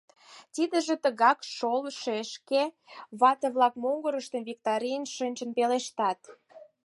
[0.55, 2.63] —Тидыже тыгак шол, шешке!—
[3.19, 6.19] вате-влак могырыштым виктарен шинчын пелештат.